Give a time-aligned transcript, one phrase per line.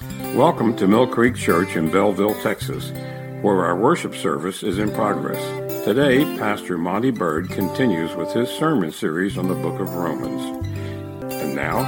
[0.00, 2.90] Welcome to Mill Creek Church in Bellville, Texas,
[3.42, 5.84] where our worship service is in progress.
[5.84, 10.64] Today, Pastor Monty Bird continues with his sermon series on the book of Romans.
[11.34, 11.82] And now,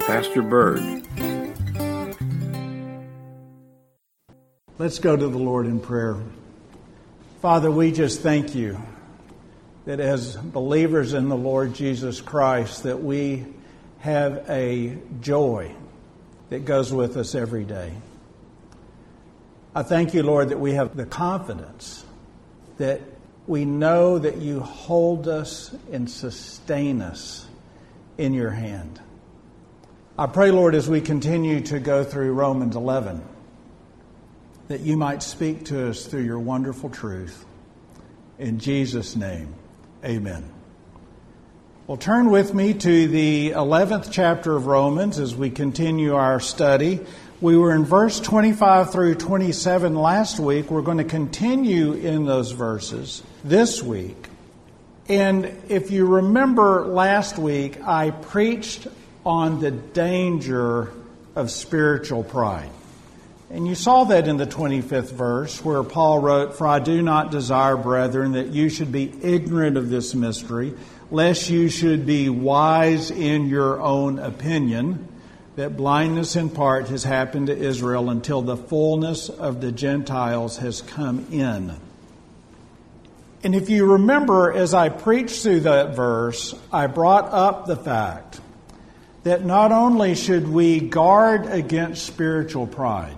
[0.00, 0.80] Pastor Bird.
[4.78, 6.16] Let's go to the Lord in prayer.
[7.40, 8.82] Father, we just thank you
[9.84, 13.46] that as believers in the Lord Jesus Christ that we
[14.00, 15.72] have a joy
[16.54, 17.92] that goes with us every day.
[19.74, 22.04] I thank you, Lord, that we have the confidence
[22.78, 23.00] that
[23.48, 27.44] we know that you hold us and sustain us
[28.18, 29.00] in your hand.
[30.16, 33.20] I pray, Lord, as we continue to go through Romans 11,
[34.68, 37.44] that you might speak to us through your wonderful truth.
[38.38, 39.52] In Jesus' name,
[40.04, 40.53] amen.
[41.86, 47.00] Well, turn with me to the 11th chapter of Romans as we continue our study.
[47.42, 50.70] We were in verse 25 through 27 last week.
[50.70, 54.16] We're going to continue in those verses this week.
[55.10, 58.86] And if you remember last week, I preached
[59.26, 60.90] on the danger
[61.36, 62.70] of spiritual pride.
[63.50, 67.30] And you saw that in the 25th verse where Paul wrote, For I do not
[67.30, 70.72] desire, brethren, that you should be ignorant of this mystery
[71.14, 75.06] lest you should be wise in your own opinion,
[75.54, 80.82] that blindness in part has happened to Israel until the fullness of the Gentiles has
[80.82, 81.72] come in.
[83.44, 88.40] And if you remember, as I preached through that verse, I brought up the fact
[89.22, 93.16] that not only should we guard against spiritual pride,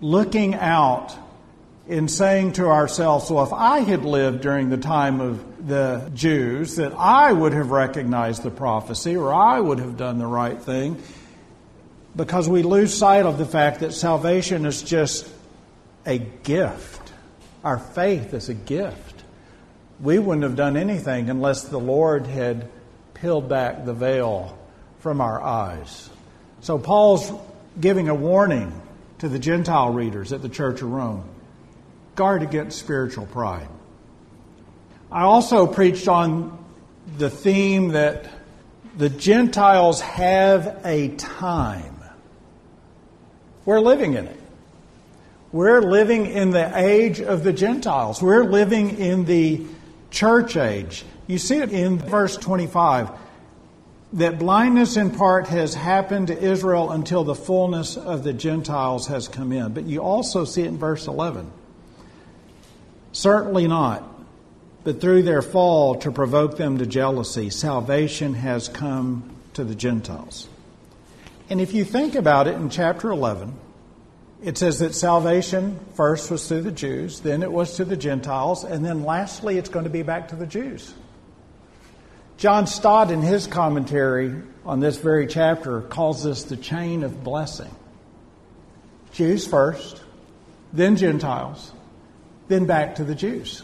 [0.00, 1.12] looking out
[1.88, 6.76] and saying to ourselves, well, if I had lived during the time of the Jews,
[6.76, 11.02] that I would have recognized the prophecy or I would have done the right thing,
[12.14, 15.28] because we lose sight of the fact that salvation is just
[16.06, 17.12] a gift.
[17.64, 19.24] Our faith is a gift.
[20.00, 22.68] We wouldn't have done anything unless the Lord had
[23.14, 24.58] peeled back the veil
[24.98, 26.10] from our eyes.
[26.60, 27.32] So Paul's
[27.80, 28.80] giving a warning
[29.18, 31.24] to the Gentile readers at the Church of Rome
[32.16, 33.68] guard against spiritual pride.
[35.14, 36.58] I also preached on
[37.18, 38.28] the theme that
[38.98, 42.00] the Gentiles have a time.
[43.64, 44.40] We're living in it.
[45.52, 48.20] We're living in the age of the Gentiles.
[48.20, 49.64] We're living in the
[50.10, 51.04] church age.
[51.28, 53.10] You see it in verse 25
[54.14, 59.28] that blindness in part has happened to Israel until the fullness of the Gentiles has
[59.28, 59.74] come in.
[59.74, 61.52] But you also see it in verse 11
[63.12, 64.13] Certainly not.
[64.84, 70.48] But through their fall to provoke them to jealousy, salvation has come to the Gentiles.
[71.48, 73.54] And if you think about it in chapter 11,
[74.42, 78.62] it says that salvation first was through the Jews, then it was to the Gentiles,
[78.62, 80.92] and then lastly it's going to be back to the Jews.
[82.36, 84.34] John Stott, in his commentary
[84.66, 87.74] on this very chapter, calls this the chain of blessing.
[89.12, 90.02] Jews first,
[90.72, 91.72] then Gentiles,
[92.48, 93.62] then back to the Jews.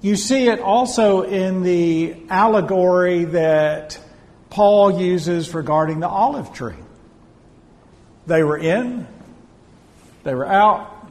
[0.00, 3.98] You see it also in the allegory that
[4.48, 6.76] Paul uses regarding the olive tree.
[8.26, 9.06] They were in,
[10.22, 11.10] they were out,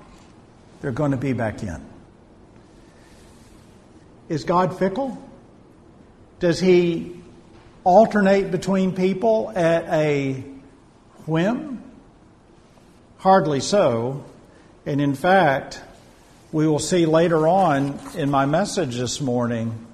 [0.79, 1.83] they're going to be back in.
[4.29, 5.21] Is God fickle?
[6.39, 7.19] Does he
[7.83, 10.43] alternate between people at a
[11.25, 11.81] whim?
[13.17, 14.23] Hardly so.
[14.85, 15.81] And in fact,
[16.51, 19.85] we will see later on in my message this morning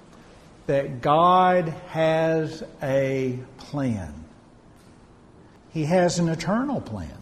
[0.68, 4.14] that God has a plan.
[5.72, 7.18] He has an eternal plan.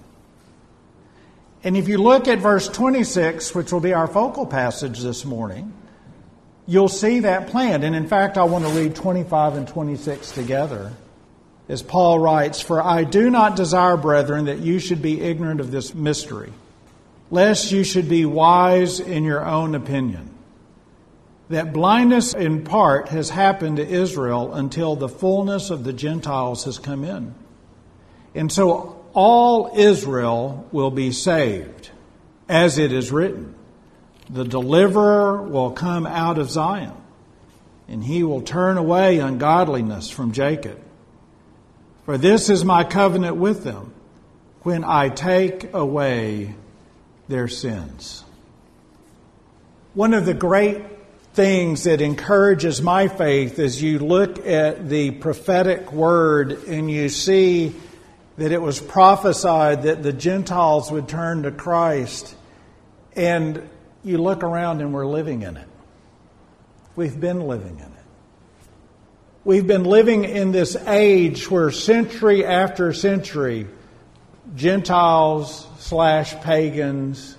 [1.64, 5.72] And if you look at verse 26, which will be our focal passage this morning,
[6.68, 7.84] you'll see that plan.
[7.84, 10.92] And in fact, I want to read 25 and 26 together.
[11.70, 15.72] As Paul writes, For I do not desire, brethren, that you should be ignorant of
[15.72, 16.52] this mystery
[17.32, 20.30] lest you should be wise in your own opinion.
[21.50, 26.78] That blindness in part has happened to Israel until the fullness of the Gentiles has
[26.78, 27.34] come in.
[28.36, 31.90] And so all Israel will be saved,
[32.48, 33.56] as it is written.
[34.30, 36.94] The deliverer will come out of Zion,
[37.88, 40.80] and he will turn away ungodliness from Jacob.
[42.06, 43.94] For this is my covenant with them
[44.64, 46.56] when I take away
[47.32, 48.24] their sins.
[49.96, 50.84] One of the great
[51.34, 57.74] things that encourages my faith is you look at the prophetic word and you see
[58.38, 62.36] that it was prophesied that the Gentiles would turn to Christ,
[63.16, 63.70] and
[64.04, 65.68] you look around and we're living in it.
[66.96, 67.92] We've been living in it.
[69.44, 73.68] We've been living in this age where century after century,
[74.56, 77.38] Gentiles slash pagans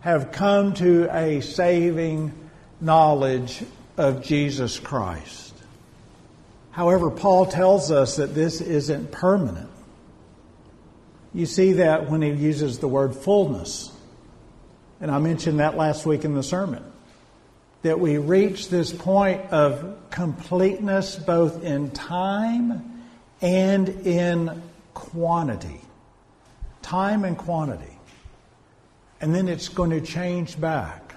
[0.00, 2.32] have come to a saving
[2.80, 3.62] knowledge
[3.96, 5.54] of Jesus Christ.
[6.72, 9.70] However, Paul tells us that this isn't permanent.
[11.34, 13.90] You see that when he uses the word fullness.
[15.00, 16.84] And I mentioned that last week in the sermon.
[17.82, 23.02] That we reach this point of completeness both in time
[23.40, 24.62] and in
[24.94, 25.80] quantity.
[26.82, 27.98] Time and quantity.
[29.20, 31.14] And then it's going to change back.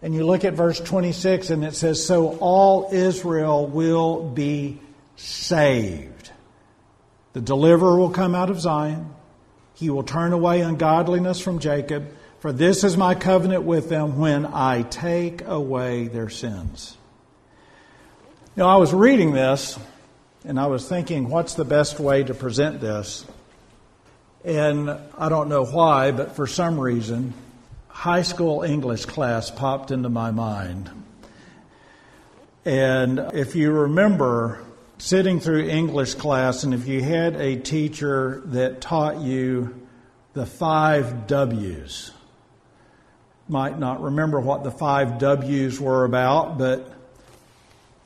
[0.00, 4.80] And you look at verse 26 and it says, So all Israel will be
[5.16, 6.30] saved.
[7.32, 9.14] The deliverer will come out of Zion.
[9.74, 12.08] He will turn away ungodliness from Jacob.
[12.40, 16.96] For this is my covenant with them when I take away their sins.
[18.56, 19.78] You know, I was reading this
[20.44, 23.24] and I was thinking, what's the best way to present this?
[24.44, 27.34] And I don't know why, but for some reason,
[27.88, 30.90] high school English class popped into my mind.
[32.64, 34.64] And if you remember
[34.98, 39.86] sitting through English class, and if you had a teacher that taught you
[40.34, 42.12] the five W's,
[43.48, 46.92] might not remember what the five W's were about, but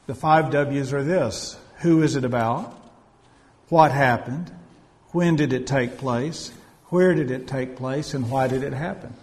[0.07, 2.79] the five W's are this Who is it about?
[3.69, 4.51] What happened?
[5.13, 6.53] When did it take place?
[6.89, 8.15] Where did it take place?
[8.15, 9.15] And why did it happen?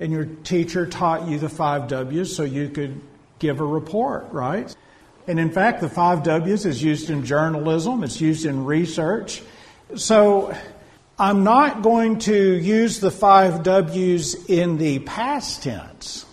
[0.00, 3.00] And your teacher taught you the five W's so you could
[3.38, 4.74] give a report, right?
[5.26, 9.42] And in fact, the five W's is used in journalism, it's used in research.
[9.96, 10.54] So
[11.18, 16.24] I'm not going to use the five W's in the past tense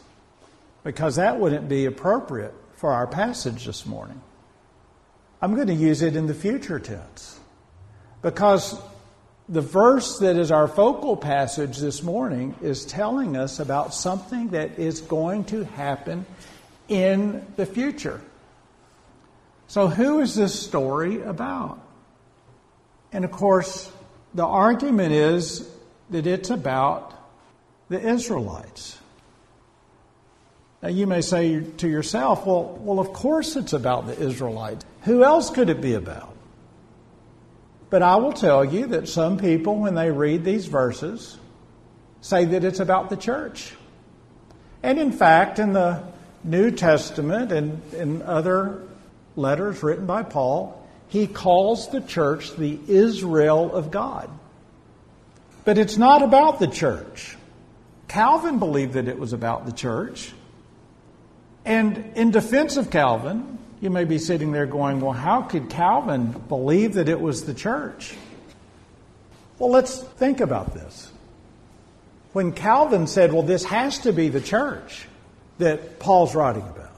[0.84, 4.22] because that wouldn't be appropriate for our passage this morning.
[5.42, 7.35] I'm going to use it in the future tense
[8.26, 8.76] because
[9.48, 14.80] the verse that is our focal passage this morning is telling us about something that
[14.80, 16.26] is going to happen
[16.88, 18.20] in the future.
[19.68, 21.80] So, who is this story about?
[23.14, 23.92] And of course,
[24.34, 25.70] the argument is
[26.10, 27.14] that it's about
[27.90, 28.98] the Israelites.
[30.82, 34.84] Now, you may say to yourself, well, well, of course it's about the Israelites.
[35.04, 36.35] Who else could it be about?
[37.90, 41.38] But I will tell you that some people, when they read these verses,
[42.22, 43.74] say that it's about the church.
[44.82, 46.04] And in fact, in the
[46.44, 48.82] New Testament and in other
[49.36, 54.30] letters written by Paul, he calls the church the Israel of God.
[55.64, 57.38] But it's not about the church.
[58.08, 60.32] Calvin believed that it was about the church.
[61.66, 66.32] And in defense of Calvin, you may be sitting there going, well, how could Calvin
[66.50, 68.14] believe that it was the church?
[69.58, 71.10] Well, let's think about this.
[72.34, 75.08] When Calvin said, well, this has to be the church
[75.60, 76.92] that Paul's writing about,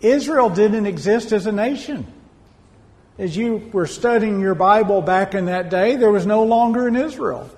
[0.00, 2.06] Israel didn't exist as a nation
[3.20, 6.96] as you were studying your Bible back in that day, there was no longer an
[6.96, 7.50] Israel.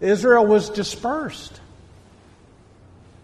[0.00, 1.60] Israel was dispersed.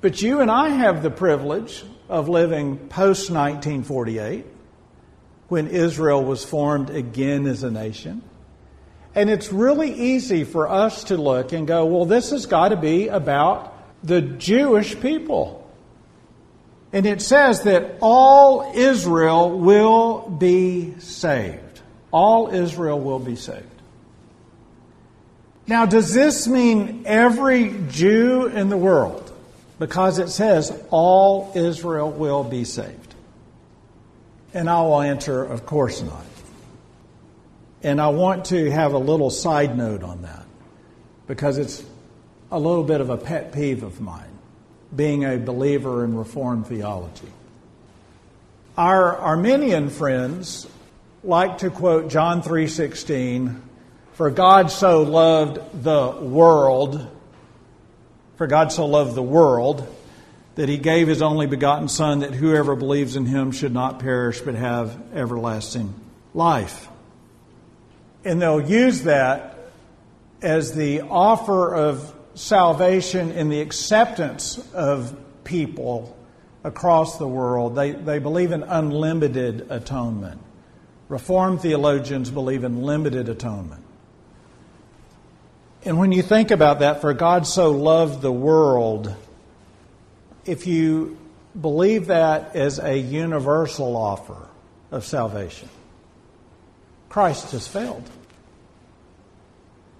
[0.00, 1.82] But you and I have the privilege
[2.14, 4.46] of living post 1948
[5.48, 8.22] when Israel was formed again as a nation.
[9.16, 12.76] And it's really easy for us to look and go, well, this has got to
[12.76, 15.68] be about the Jewish people.
[16.92, 21.80] And it says that all Israel will be saved.
[22.12, 23.66] All Israel will be saved.
[25.66, 29.23] Now, does this mean every Jew in the world?
[29.78, 33.14] Because it says all Israel will be saved.
[34.52, 36.24] And I will answer, of course not.
[37.82, 40.46] And I want to have a little side note on that
[41.26, 41.82] because it's
[42.50, 44.30] a little bit of a pet peeve of mine
[44.94, 47.28] being a believer in Reformed theology.
[48.76, 50.66] Our Arminian friends
[51.22, 53.62] like to quote John 3:16,
[54.12, 57.06] "For God so loved the world,
[58.36, 59.86] for God so loved the world
[60.54, 64.40] that he gave his only begotten son that whoever believes in him should not perish
[64.40, 65.94] but have everlasting
[66.32, 66.88] life."
[68.24, 69.58] And they'll use that
[70.40, 76.16] as the offer of salvation in the acceptance of people
[76.64, 77.76] across the world.
[77.76, 80.40] They, they believe in unlimited atonement.
[81.08, 83.83] Reformed theologians believe in limited atonement.
[85.84, 89.14] And when you think about that, for God so loved the world,
[90.46, 91.18] if you
[91.60, 94.48] believe that as a universal offer
[94.90, 95.68] of salvation,
[97.10, 98.08] Christ has failed.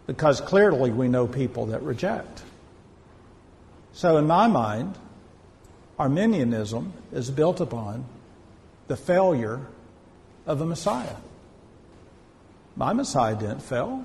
[0.06, 2.42] Because clearly we know people that reject.
[3.92, 4.98] So, in my mind,
[5.98, 8.04] Arminianism is built upon
[8.88, 9.60] the failure
[10.46, 11.16] of a Messiah.
[12.76, 14.04] My Messiah didn't fail.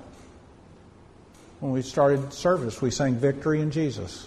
[1.60, 4.26] When we started service, we sang Victory in Jesus.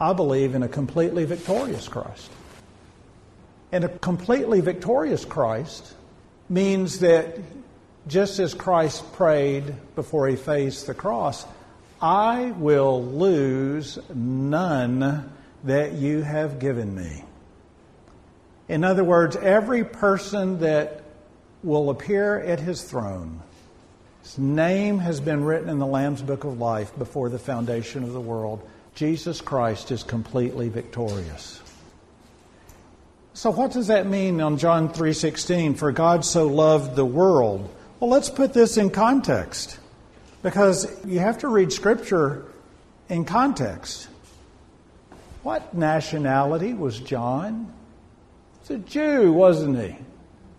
[0.00, 2.30] I believe in a completely victorious Christ.
[3.72, 5.94] And a completely victorious Christ
[6.48, 7.38] means that
[8.06, 11.44] just as Christ prayed before he faced the cross,
[12.00, 15.32] I will lose none
[15.64, 17.24] that you have given me.
[18.68, 21.02] In other words, every person that
[21.62, 23.42] will appear at his throne,
[24.22, 28.12] his name has been written in the Lamb's Book of Life before the foundation of
[28.12, 28.68] the world.
[28.94, 31.60] Jesus Christ is completely victorious.
[33.32, 37.70] So what does that mean on John 3:16 for God so loved the world?
[37.98, 39.78] Well, let's put this in context
[40.42, 42.44] because you have to read scripture
[43.08, 44.08] in context.
[45.42, 47.72] What nationality was John?
[48.60, 49.96] He's a Jew, wasn't he?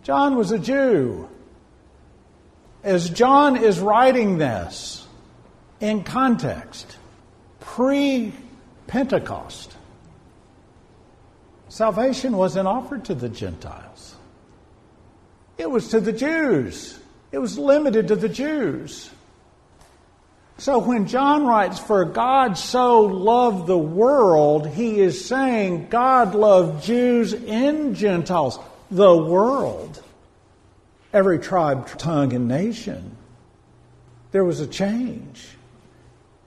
[0.04, 1.30] John was a Jew.
[2.84, 5.06] As John is writing this
[5.80, 6.98] in context,
[7.60, 8.34] pre
[8.88, 9.76] Pentecost,
[11.70, 14.16] salvation wasn't offered to the Gentiles,
[15.58, 17.00] it was to the Jews,
[17.32, 19.10] it was limited to the Jews.
[20.58, 26.84] So when John writes, For God so loved the world, he is saying God loved
[26.84, 28.60] Jews and Gentiles,
[28.92, 30.04] the world,
[31.14, 33.16] every tribe, tongue, and nation.
[34.32, 35.48] There was a change.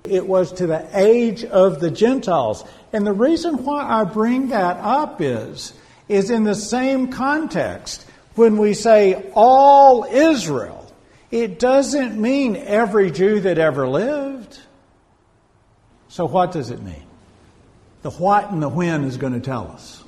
[0.05, 2.65] It was to the age of the Gentiles.
[2.93, 5.73] And the reason why I bring that up is,
[6.09, 10.85] is in the same context when we say all Israel
[11.35, 14.57] it doesn't mean every Jew that ever lived.
[16.07, 17.03] So, what does it mean?
[18.03, 20.05] The what and the when is going to tell us.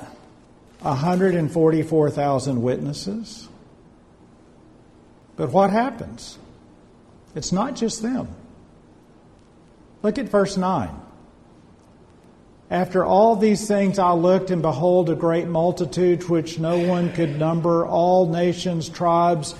[0.81, 3.47] 144,000 witnesses.
[5.35, 6.37] But what happens?
[7.37, 8.27] It's not just them.
[10.01, 10.89] Look at verse 9.
[12.71, 17.37] After all these things I looked, and behold, a great multitude which no one could
[17.37, 19.53] number, all nations, tribes,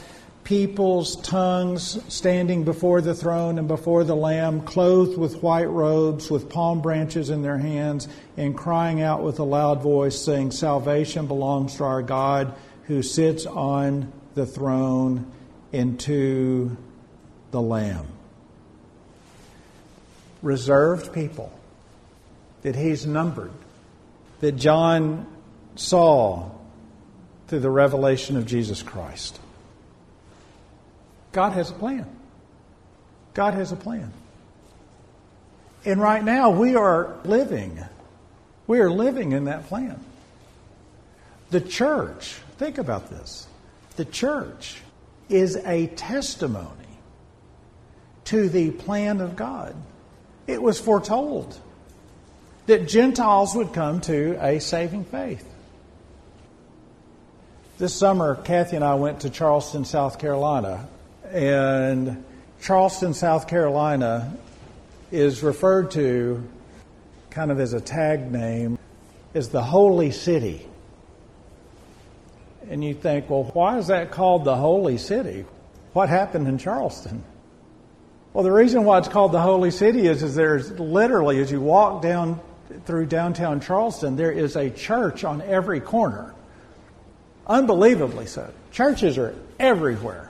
[0.44, 6.50] peoples, tongues, standing before the throne and before the Lamb, clothed with white robes, with
[6.50, 8.08] palm branches in their hands,
[8.38, 12.56] and crying out with a loud voice, saying, Salvation belongs to our God
[12.86, 15.32] who sits on the throne
[15.72, 16.76] and to
[17.52, 18.06] the Lamb.
[20.42, 21.52] Reserved people.
[22.68, 23.52] that he's numbered,
[24.42, 25.26] that John
[25.76, 26.50] saw
[27.48, 29.40] through the revelation of Jesus Christ.
[31.32, 32.06] God has a plan.
[33.34, 34.12] God has a plan.
[35.86, 37.80] And right now we are living,
[38.66, 40.00] we are living in that plan.
[41.52, 43.48] The church, think about this.
[43.96, 44.82] The church
[45.30, 46.68] is a testimony
[48.28, 49.76] to the plan of God.
[50.48, 51.58] It was foretold
[52.66, 55.48] that Gentiles would come to a saving faith.
[57.78, 60.88] This summer, Kathy and I went to Charleston, South Carolina,
[61.32, 62.24] and
[62.62, 64.36] Charleston, South Carolina
[65.12, 66.44] is referred to
[67.30, 68.78] kind of as a tag name
[69.34, 70.68] as the Holy City.
[72.70, 75.46] And you think, well, why is that called the Holy City?
[75.94, 77.24] What happened in Charleston?
[78.34, 81.60] Well, the reason why it's called the Holy City is, is there's literally, as you
[81.60, 82.40] walk down
[82.86, 86.34] through downtown Charleston, there is a church on every corner.
[87.48, 88.52] Unbelievably so.
[88.72, 90.30] Churches are everywhere.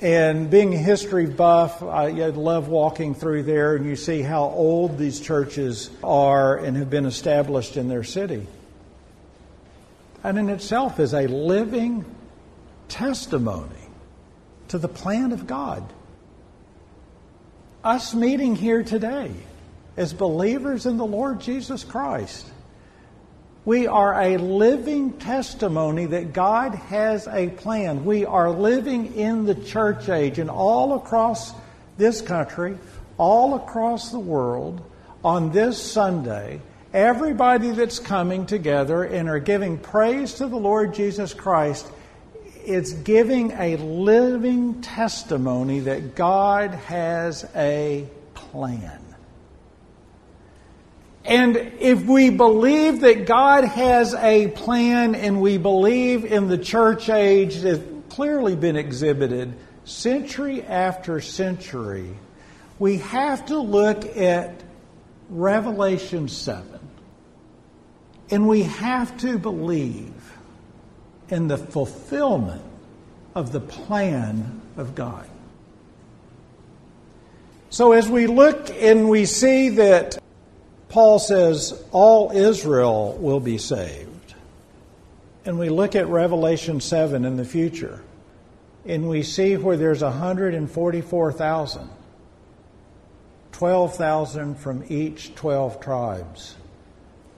[0.00, 4.96] And being a history buff, I love walking through there and you see how old
[4.96, 8.46] these churches are and have been established in their city.
[10.22, 12.04] And in itself is a living
[12.88, 13.68] testimony
[14.68, 15.82] to the plan of God.
[17.88, 19.32] Us meeting here today
[19.96, 22.46] as believers in the Lord Jesus Christ
[23.68, 28.06] we are a living testimony that God has a plan.
[28.06, 31.52] We are living in the church age and all across
[31.98, 32.78] this country,
[33.18, 34.80] all across the world,
[35.22, 36.62] on this Sunday,
[36.94, 41.86] everybody that's coming together and are giving praise to the Lord Jesus Christ,
[42.68, 49.00] it's giving a living testimony that God has a plan.
[51.24, 57.08] And if we believe that God has a plan and we believe in the church
[57.08, 59.54] age that's clearly been exhibited
[59.84, 62.14] century after century,
[62.78, 64.62] we have to look at
[65.30, 66.78] Revelation 7.
[68.30, 70.37] And we have to believe
[71.30, 72.62] in the fulfillment
[73.34, 75.28] of the plan of God.
[77.70, 80.18] So as we look and we see that
[80.88, 84.34] Paul says all Israel will be saved.
[85.44, 88.02] And we look at Revelation 7 in the future,
[88.84, 91.90] and we see where there's 144,000,
[93.52, 96.56] 12,000 from each 12 tribes,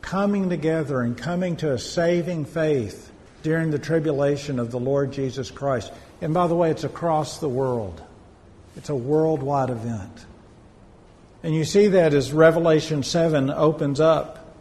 [0.00, 3.10] coming together and coming to a saving faith
[3.42, 5.92] during the tribulation of the Lord Jesus Christ.
[6.20, 8.03] And by the way, it's across the world,
[8.76, 10.26] it's a worldwide event.
[11.42, 14.55] And you see that as Revelation 7 opens up,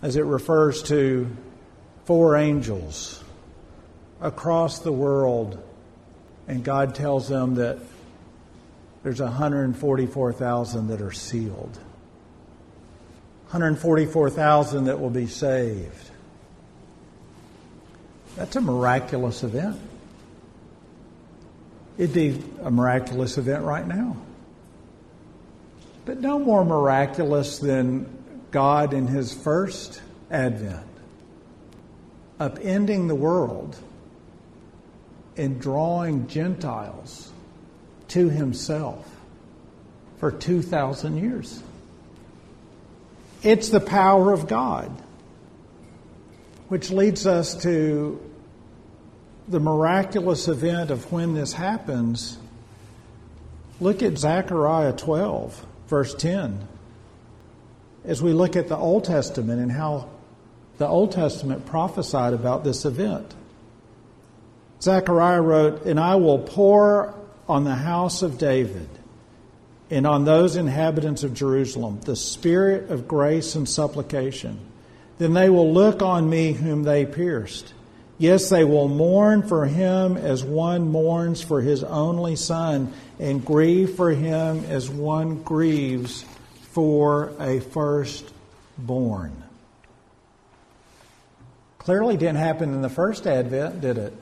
[0.00, 1.30] as it refers to
[2.06, 3.22] four angels
[4.20, 5.62] across the world,
[6.48, 7.78] and God tells them that
[9.02, 11.78] there's 144,000 that are sealed,
[13.50, 16.10] 144,000 that will be saved.
[18.36, 19.80] That's a miraculous event.
[21.96, 24.16] It'd be a miraculous event right now
[26.04, 28.06] but no more miraculous than
[28.50, 30.86] God in his first advent,
[32.38, 33.76] upending the world
[35.36, 37.32] and drawing Gentiles
[38.08, 39.10] to himself
[40.18, 41.62] for 2,000 years.
[43.42, 44.90] It's the power of God,
[46.68, 48.20] which leads us to
[49.48, 52.38] the miraculous event of when this happens.
[53.80, 56.66] Look at Zechariah 12 verse 10.
[58.04, 60.08] As we look at the Old Testament and how
[60.78, 63.34] the Old Testament prophesied about this event.
[64.80, 67.14] Zechariah wrote, And I will pour
[67.48, 68.88] on the house of David
[69.90, 74.58] and on those inhabitants of Jerusalem the spirit of grace and supplication.
[75.18, 77.72] Then they will look on me whom they pierced.
[78.18, 83.94] Yes, they will mourn for him as one mourns for his only son, and grieve
[83.94, 86.24] for him as one grieves
[86.70, 89.42] for a firstborn.
[91.78, 94.14] Clearly didn't happen in the first advent, did it?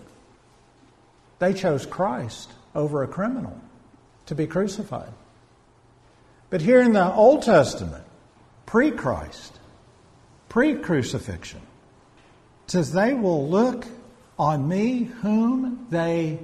[1.39, 3.59] They chose Christ over a criminal
[4.27, 5.13] to be crucified.
[6.51, 8.05] But here in the Old Testament,
[8.67, 9.59] pre Christ,
[10.53, 11.63] pre crucifixion,
[12.67, 13.87] says, They will look
[14.39, 16.39] on me whom they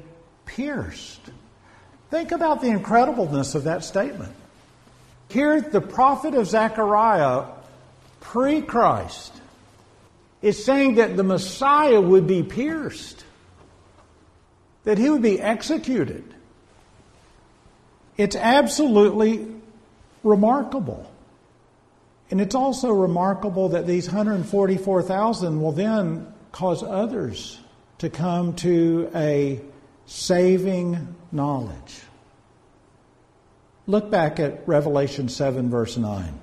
[0.46, 1.20] pierced.
[2.10, 4.32] Think about the incredibleness of that statement.
[5.28, 7.44] Here, the prophet of Zechariah
[8.20, 9.34] pre Christ.
[10.40, 13.24] is saying that the Messiah would be pierced,
[14.84, 16.24] that he would be executed.
[18.16, 19.46] It's absolutely
[20.24, 21.10] remarkable.
[22.30, 27.58] And it's also remarkable that these 144,000 will then cause others
[27.98, 29.60] to come to a
[30.06, 32.00] saving knowledge.
[33.86, 36.40] Look back at Revelation 7, verse 9.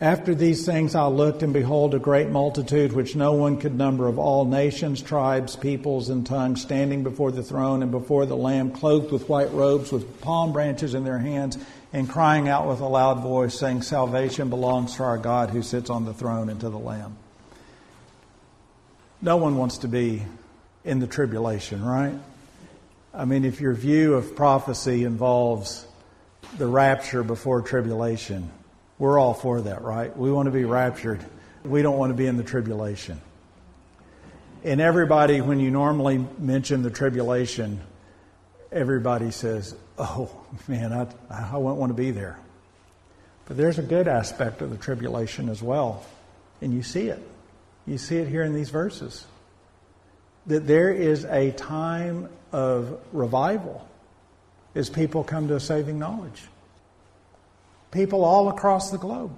[0.00, 4.08] After these things I looked, and behold, a great multitude which no one could number
[4.08, 8.72] of all nations, tribes, peoples, and tongues, standing before the throne and before the Lamb,
[8.72, 11.56] clothed with white robes, with palm branches in their hands,
[11.92, 15.90] and crying out with a loud voice, saying, Salvation belongs to our God who sits
[15.90, 17.16] on the throne and to the Lamb.
[19.20, 20.22] No one wants to be
[20.84, 22.14] in the tribulation, right?
[23.14, 25.86] I mean, if your view of prophecy involves
[26.56, 28.50] the rapture before tribulation,
[28.98, 30.16] we're all for that, right?
[30.16, 31.24] We want to be raptured.
[31.64, 33.20] We don't want to be in the tribulation.
[34.64, 37.80] And everybody, when you normally mention the tribulation,
[38.70, 40.30] everybody says, oh,
[40.68, 42.38] man, I, I wouldn't want to be there.
[43.46, 46.04] But there's a good aspect of the tribulation as well.
[46.60, 47.20] And you see it.
[47.86, 49.26] You see it here in these verses.
[50.46, 53.88] That there is a time of revival
[54.74, 56.42] as people come to a saving knowledge
[57.92, 59.30] people all across the globe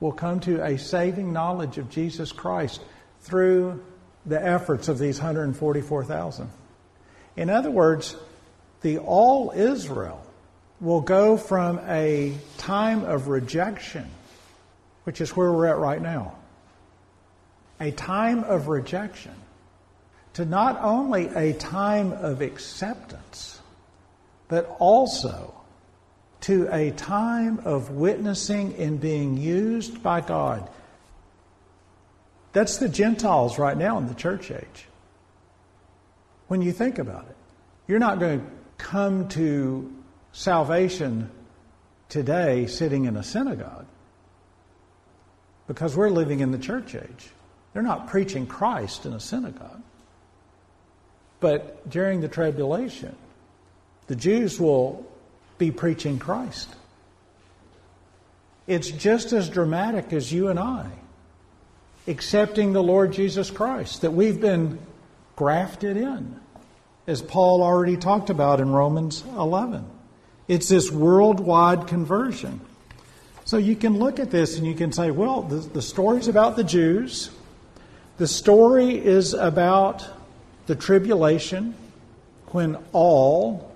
[0.00, 2.82] will come to a saving knowledge of Jesus Christ
[3.22, 3.82] through
[4.26, 6.50] the efforts of these 144,000.
[7.36, 8.14] In other words,
[8.82, 10.24] the all Israel
[10.80, 14.08] will go from a time of rejection,
[15.04, 16.36] which is where we're at right now,
[17.80, 19.34] a time of rejection,
[20.34, 23.60] to not only a time of acceptance,
[24.46, 25.54] but also
[26.40, 30.68] to a time of witnessing and being used by God.
[32.52, 34.86] That's the Gentiles right now in the church age.
[36.46, 37.36] When you think about it,
[37.86, 38.46] you're not going to
[38.78, 39.92] come to
[40.32, 41.30] salvation
[42.08, 43.86] today sitting in a synagogue
[45.66, 47.30] because we're living in the church age.
[47.72, 49.82] They're not preaching Christ in a synagogue.
[51.40, 53.14] But during the tribulation,
[54.06, 55.06] the Jews will
[55.58, 56.74] be preaching Christ.
[58.66, 60.90] It's just as dramatic as you and I
[62.08, 64.78] accepting the Lord Jesus Christ, that we've been
[65.36, 66.40] grafted in,
[67.08, 69.84] as Paul already talked about in Romans 11.
[70.46, 72.60] It's this worldwide conversion.
[73.46, 76.56] So you can look at this and you can say, well, the, the story's about
[76.56, 77.30] the Jews.
[78.18, 80.06] The story is about
[80.66, 81.74] the tribulation
[82.48, 83.74] when all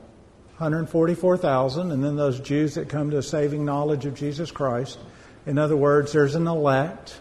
[0.59, 4.99] 144,000, and then those Jews that come to a saving knowledge of Jesus Christ.
[5.47, 7.19] In other words, there's an elect.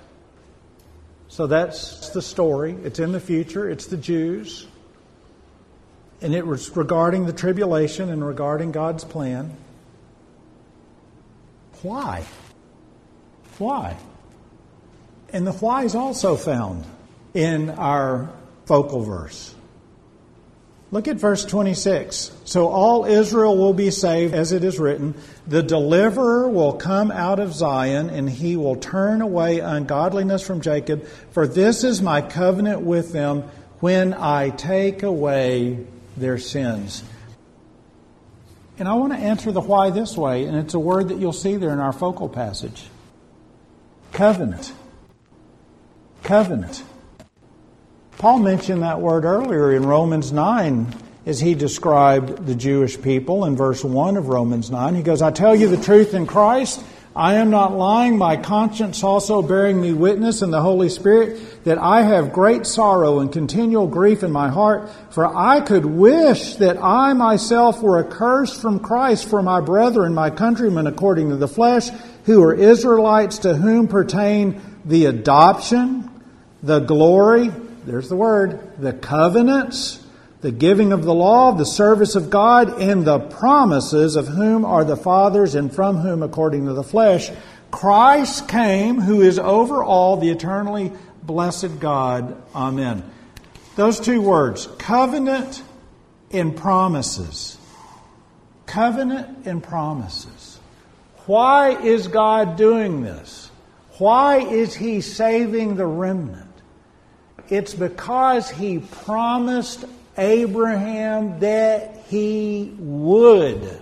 [1.29, 2.75] So that's the story.
[2.83, 4.67] It's in the future, it's the Jews.
[6.21, 9.55] And it was regarding the tribulation and regarding God's plan.
[11.81, 12.23] Why?
[13.57, 13.97] Why?
[15.33, 16.85] And the why is also found
[17.33, 18.29] in our
[18.65, 19.55] focal verse.
[20.91, 22.31] Look at verse 26.
[22.43, 25.15] So all Israel will be saved, as it is written,
[25.47, 31.07] the deliverer will come out of Zion, and he will turn away ungodliness from Jacob,
[31.31, 33.43] for this is my covenant with them
[33.79, 37.03] when I take away their sins.
[38.79, 41.33] And I want to answer the why this way, and it's a word that you'll
[41.33, 42.83] see there in our focal passage
[44.11, 44.73] covenant.
[46.23, 46.83] Covenant.
[48.17, 50.93] Paul mentioned that word earlier in Romans 9
[51.25, 54.95] as he described the Jewish people in verse 1 of Romans 9.
[54.95, 56.83] He goes, I tell you the truth in Christ.
[57.15, 61.77] I am not lying, my conscience also bearing me witness in the Holy Spirit that
[61.77, 66.81] I have great sorrow and continual grief in my heart, for I could wish that
[66.81, 71.89] I myself were accursed from Christ for my brethren, my countrymen according to the flesh,
[72.25, 76.09] who are Israelites to whom pertain the adoption,
[76.63, 77.51] the glory,
[77.85, 80.00] there's the word, the covenants,
[80.41, 84.83] the giving of the law, the service of God, and the promises of whom are
[84.83, 87.31] the fathers and from whom, according to the flesh,
[87.69, 90.91] Christ came, who is over all, the eternally
[91.23, 92.41] blessed God.
[92.53, 93.03] Amen.
[93.75, 95.63] Those two words, covenant
[96.31, 97.57] and promises.
[98.65, 100.59] Covenant and promises.
[101.27, 103.49] Why is God doing this?
[103.97, 106.51] Why is He saving the remnant?
[107.51, 109.83] It's because he promised
[110.21, 113.81] Abraham that he would.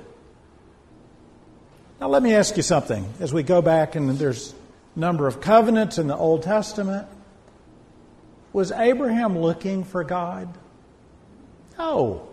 [2.00, 4.54] Now, let me ask you something as we go back, and there's
[4.96, 7.08] a number of covenants in the Old Testament.
[8.54, 10.58] Was Abraham looking for God?
[11.78, 12.30] No.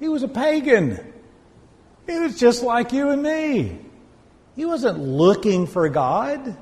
[0.00, 1.00] He was a pagan.
[2.06, 3.78] He was just like you and me.
[4.54, 6.56] He wasn't looking for God.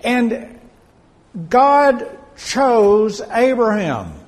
[0.00, 0.58] And
[1.48, 4.19] God chose Abraham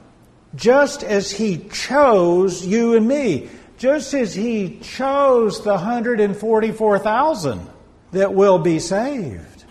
[0.55, 7.69] just as he chose you and me, just as he chose the 144,000
[8.13, 9.65] that will be saved.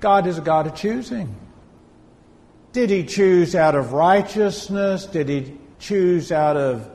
[0.00, 1.34] God is a God of choosing.
[2.72, 5.04] Did he choose out of righteousness?
[5.06, 6.88] Did he choose out of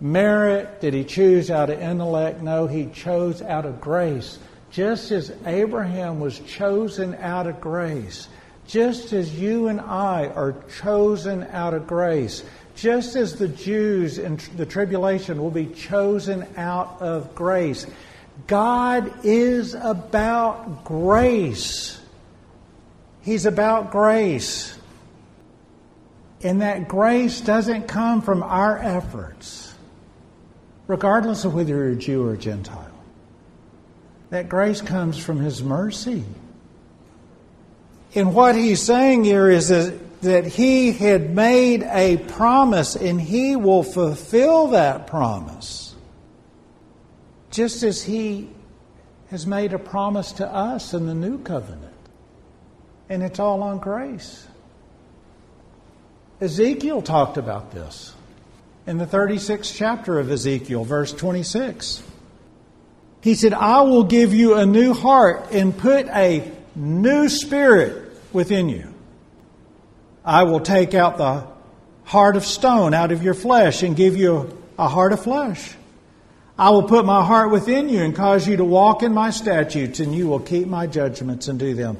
[0.00, 0.80] merit?
[0.80, 2.42] Did he choose out of intellect?
[2.42, 4.38] No, he chose out of grace.
[4.70, 8.28] Just as Abraham was chosen out of grace,
[8.66, 12.42] just as you and I are chosen out of grace,
[12.74, 17.86] just as the Jews in the tribulation will be chosen out of grace,
[18.46, 21.98] God is about grace.
[23.22, 24.78] He's about grace.
[26.42, 29.74] And that grace doesn't come from our efforts,
[30.86, 32.92] regardless of whether you're a Jew or a Gentile.
[34.30, 36.24] That grace comes from His mercy.
[38.16, 43.82] And what he's saying here is that he had made a promise and he will
[43.82, 45.94] fulfill that promise.
[47.50, 48.48] Just as he
[49.28, 51.92] has made a promise to us in the new covenant.
[53.10, 54.46] And it's all on grace.
[56.40, 58.14] Ezekiel talked about this
[58.86, 62.02] in the 36th chapter of Ezekiel, verse 26.
[63.20, 68.05] He said, I will give you a new heart and put a new spirit
[68.36, 68.94] within you.
[70.24, 71.46] I will take out the
[72.04, 75.74] heart of stone out of your flesh and give you a heart of flesh.
[76.58, 80.00] I will put my heart within you and cause you to walk in my statutes,
[80.00, 81.98] and you will keep my judgments and do them.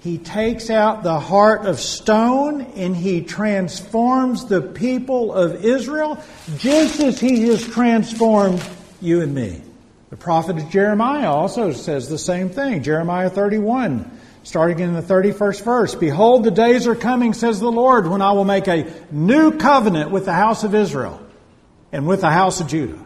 [0.00, 6.22] He takes out the heart of stone and he transforms the people of Israel
[6.58, 8.62] just as he has transformed
[9.00, 9.62] you and me.
[10.10, 12.82] The prophet Jeremiah also says the same thing.
[12.82, 14.10] Jeremiah 31
[14.44, 18.32] Starting in the 31st verse, Behold, the days are coming, says the Lord, when I
[18.32, 21.18] will make a new covenant with the house of Israel
[21.90, 23.02] and with the house of Judah.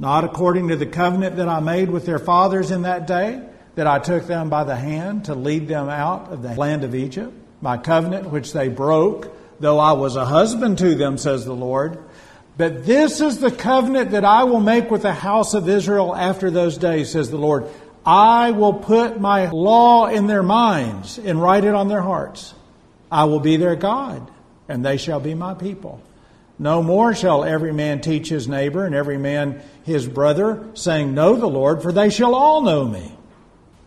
[0.00, 3.40] Not according to the covenant that I made with their fathers in that day,
[3.76, 6.92] that I took them by the hand to lead them out of the land of
[6.96, 7.32] Egypt.
[7.60, 12.02] My covenant which they broke, though I was a husband to them, says the Lord.
[12.56, 16.50] But this is the covenant that I will make with the house of Israel after
[16.50, 17.68] those days, says the Lord.
[18.06, 22.54] I will put my law in their minds and write it on their hearts.
[23.10, 24.30] I will be their God,
[24.68, 26.02] and they shall be my people.
[26.58, 31.36] No more shall every man teach his neighbor and every man his brother, saying, Know
[31.36, 33.12] the Lord, for they shall all know me.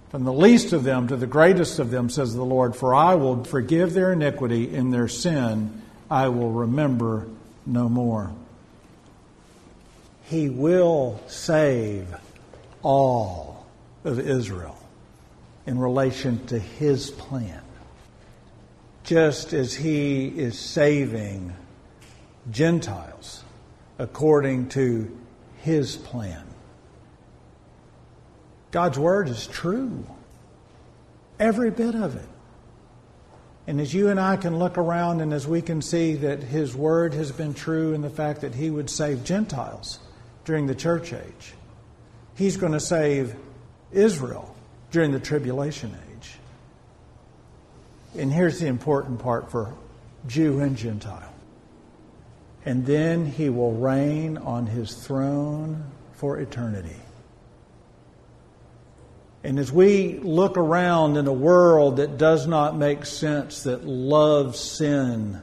[0.10, 3.16] From the least of them to the greatest of them, says the Lord, for I
[3.16, 7.28] will forgive their iniquity and their sin I will remember
[7.66, 8.32] no more.
[10.24, 12.08] He will save
[12.82, 13.57] all
[14.08, 14.78] of Israel
[15.66, 17.62] in relation to his plan.
[19.04, 21.54] Just as he is saving
[22.50, 23.44] Gentiles
[24.00, 25.16] according to
[25.62, 26.44] his plan.
[28.72, 30.06] God's word is true.
[31.40, 32.28] Every bit of it.
[33.66, 36.74] And as you and I can look around and as we can see that his
[36.74, 40.00] word has been true in the fact that he would save Gentiles
[40.46, 41.54] during the church age,
[42.36, 43.36] he's going to save
[43.92, 44.56] Israel
[44.92, 46.34] during the tribulation age.
[48.18, 49.74] And here's the important part for
[50.28, 51.34] Jew and Gentile.
[52.66, 56.96] And then he will reign on his throne for eternity.
[59.44, 64.60] And as we look around in a world that does not make sense, that loves
[64.60, 65.42] sin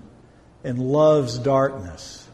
[0.63, 2.29] and loves darkness,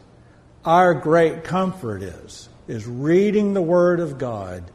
[0.65, 4.69] our great comfort is, is reading the Word of God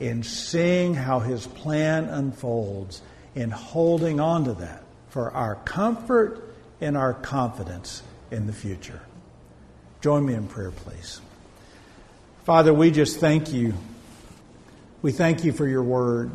[0.00, 3.02] in seeing how His plan unfolds,
[3.34, 9.00] in holding on to that for our comfort and our confidence in the future.
[10.00, 11.20] Join me in prayer, please.
[12.44, 13.74] Father, we just thank you.
[15.02, 16.30] We thank you for your word.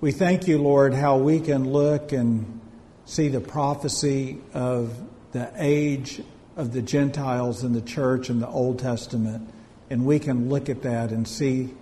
[0.00, 2.60] We thank you, Lord, how we can look and
[3.04, 4.94] see the prophecy of
[5.32, 6.22] the age
[6.56, 9.48] of the Gentiles in the church in the Old Testament,
[9.90, 11.74] and we can look at that and see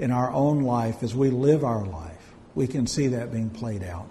[0.00, 3.84] in our own life as we live our life, we can see that being played
[3.84, 4.08] out.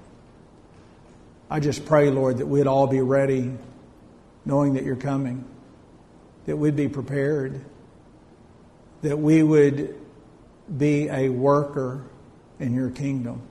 [1.49, 3.51] I just pray, Lord, that we'd all be ready,
[4.45, 5.43] knowing that you're coming,
[6.45, 7.59] that we'd be prepared,
[9.01, 9.95] that we would
[10.77, 12.03] be a worker
[12.59, 13.41] in your kingdom,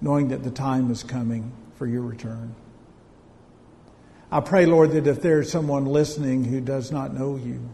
[0.00, 2.54] knowing that the time is coming for your return.
[4.32, 7.68] I pray, Lord, that if there's someone listening who does not know you,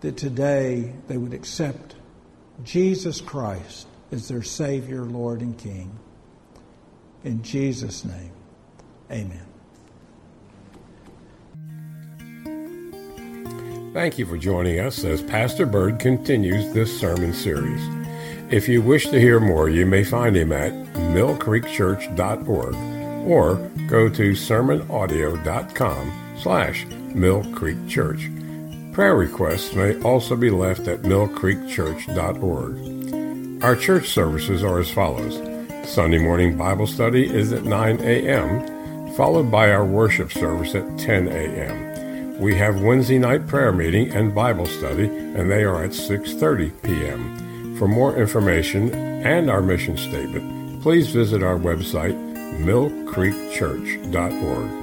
[0.00, 1.94] that today they would accept
[2.64, 5.98] Jesus Christ is their Savior, Lord, and King.
[7.24, 8.32] In Jesus' name,
[9.10, 9.46] amen.
[13.92, 17.82] Thank you for joining us as Pastor Bird continues this sermon series.
[18.50, 22.74] If you wish to hear more, you may find him at millcreekchurch.org
[23.26, 23.54] or
[23.88, 28.41] go to sermonaudio.com slash millcreekchurch.
[28.92, 33.64] Prayer requests may also be left at millcreekchurch.org.
[33.64, 35.40] Our church services are as follows.
[35.88, 41.28] Sunday morning Bible study is at 9 a.m., followed by our worship service at 10
[41.28, 42.38] a.m.
[42.38, 47.76] We have Wednesday night prayer meeting and Bible study, and they are at 6:30 p.m.
[47.78, 48.92] For more information
[49.24, 52.12] and our mission statement, please visit our website
[52.60, 54.81] millcreekchurch.org.